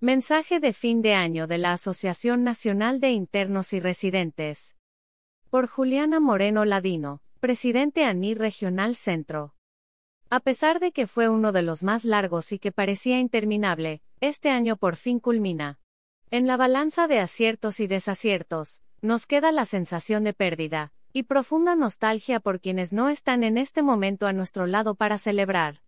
[0.00, 4.76] Mensaje de fin de año de la Asociación Nacional de Internos y Residentes.
[5.50, 9.56] Por Juliana Moreno Ladino, presidente ANI Regional Centro.
[10.30, 14.50] A pesar de que fue uno de los más largos y que parecía interminable, este
[14.50, 15.80] año por fin culmina.
[16.30, 21.74] En la balanza de aciertos y desaciertos, nos queda la sensación de pérdida, y profunda
[21.74, 25.82] nostalgia por quienes no están en este momento a nuestro lado para celebrar.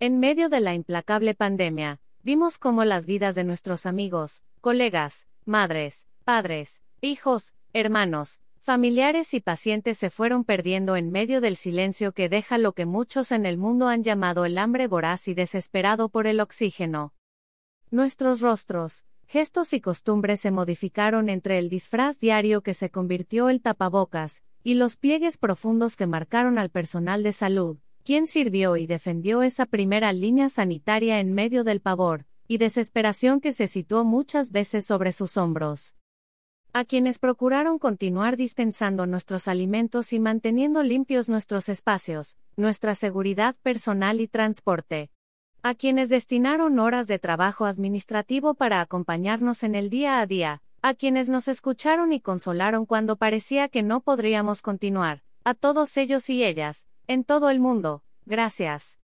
[0.00, 6.06] En medio de la implacable pandemia, vimos cómo las vidas de nuestros amigos, colegas, madres,
[6.24, 12.58] padres, hijos, hermanos, familiares y pacientes se fueron perdiendo en medio del silencio que deja
[12.58, 16.40] lo que muchos en el mundo han llamado el hambre voraz y desesperado por el
[16.40, 17.14] oxígeno.
[17.90, 23.62] Nuestros rostros, gestos y costumbres se modificaron entre el disfraz diario que se convirtió el
[23.62, 29.42] tapabocas, y los pliegues profundos que marcaron al personal de salud, quien sirvió y defendió
[29.42, 34.84] esa primera línea sanitaria en medio del pavor y desesperación que se situó muchas veces
[34.84, 35.94] sobre sus hombros.
[36.72, 44.20] A quienes procuraron continuar dispensando nuestros alimentos y manteniendo limpios nuestros espacios, nuestra seguridad personal
[44.20, 45.10] y transporte.
[45.62, 50.94] A quienes destinaron horas de trabajo administrativo para acompañarnos en el día a día, a
[50.94, 56.44] quienes nos escucharon y consolaron cuando parecía que no podríamos continuar, a todos ellos y
[56.44, 59.00] ellas, en todo el mundo, gracias.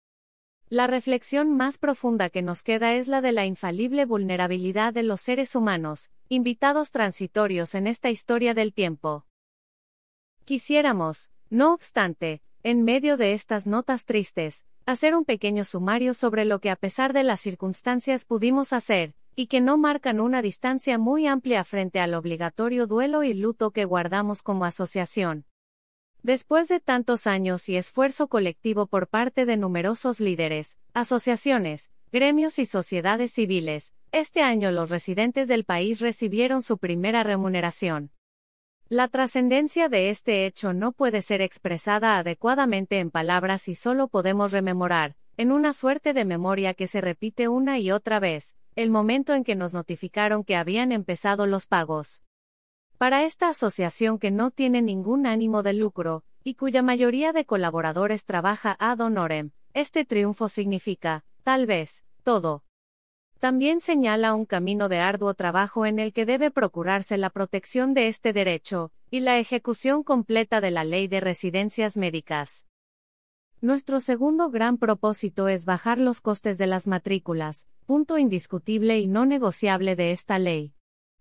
[0.68, 5.20] La reflexión más profunda que nos queda es la de la infalible vulnerabilidad de los
[5.20, 9.26] seres humanos, invitados transitorios en esta historia del tiempo.
[10.44, 16.60] Quisiéramos, no obstante, en medio de estas notas tristes, hacer un pequeño sumario sobre lo
[16.60, 21.26] que a pesar de las circunstancias pudimos hacer, y que no marcan una distancia muy
[21.26, 25.44] amplia frente al obligatorio duelo y luto que guardamos como asociación.
[26.26, 32.66] Después de tantos años y esfuerzo colectivo por parte de numerosos líderes, asociaciones, gremios y
[32.66, 38.10] sociedades civiles, este año los residentes del país recibieron su primera remuneración.
[38.88, 44.50] La trascendencia de este hecho no puede ser expresada adecuadamente en palabras y solo podemos
[44.50, 49.32] rememorar, en una suerte de memoria que se repite una y otra vez, el momento
[49.32, 52.24] en que nos notificaron que habían empezado los pagos.
[52.98, 58.24] Para esta asociación que no tiene ningún ánimo de lucro, y cuya mayoría de colaboradores
[58.24, 62.64] trabaja ad honorem, este triunfo significa, tal vez, todo.
[63.38, 68.08] También señala un camino de arduo trabajo en el que debe procurarse la protección de
[68.08, 72.64] este derecho, y la ejecución completa de la ley de residencias médicas.
[73.60, 79.26] Nuestro segundo gran propósito es bajar los costes de las matrículas, punto indiscutible y no
[79.26, 80.72] negociable de esta ley.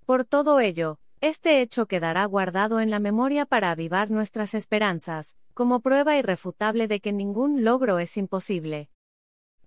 [0.05, 5.79] Por todo ello, este hecho quedará guardado en la memoria para avivar nuestras esperanzas, como
[5.79, 8.89] prueba irrefutable de que ningún logro es imposible.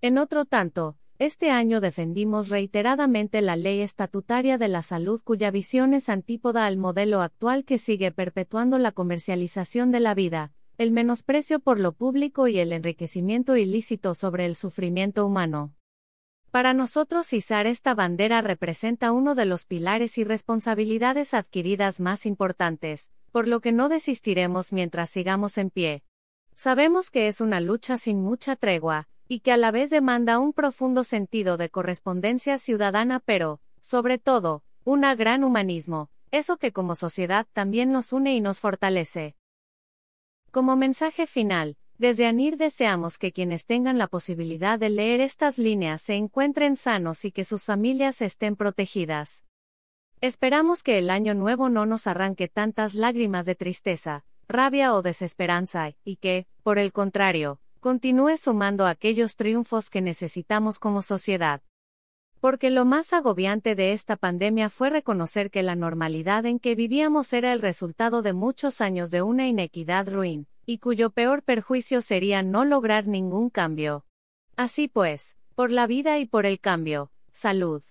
[0.01, 5.93] En otro tanto, este año defendimos reiteradamente la ley estatutaria de la salud cuya visión
[5.93, 11.59] es antípoda al modelo actual que sigue perpetuando la comercialización de la vida, el menosprecio
[11.59, 15.73] por lo público y el enriquecimiento ilícito sobre el sufrimiento humano.
[16.51, 23.11] Para nosotros izar esta bandera representa uno de los pilares y responsabilidades adquiridas más importantes,
[23.31, 26.03] por lo que no desistiremos mientras sigamos en pie.
[26.55, 30.53] Sabemos que es una lucha sin mucha tregua, y que a la vez demanda un
[30.53, 37.45] profundo sentido de correspondencia ciudadana pero, sobre todo, un gran humanismo, eso que como sociedad
[37.53, 39.35] también nos une y nos fortalece.
[40.49, 46.01] Como mensaje final, desde ANIR deseamos que quienes tengan la posibilidad de leer estas líneas
[46.01, 49.43] se encuentren sanos y que sus familias estén protegidas.
[50.21, 55.91] Esperamos que el año nuevo no nos arranque tantas lágrimas de tristeza, rabia o desesperanza,
[56.05, 61.61] y que, por el contrario, continúe sumando aquellos triunfos que necesitamos como sociedad.
[62.39, 67.33] Porque lo más agobiante de esta pandemia fue reconocer que la normalidad en que vivíamos
[67.33, 72.43] era el resultado de muchos años de una inequidad ruin, y cuyo peor perjuicio sería
[72.43, 74.05] no lograr ningún cambio.
[74.55, 77.81] Así pues, por la vida y por el cambio, salud.